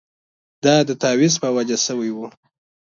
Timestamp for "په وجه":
1.41-1.77